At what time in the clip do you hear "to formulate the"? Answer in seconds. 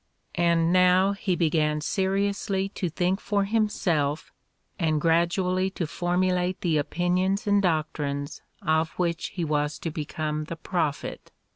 5.77-6.77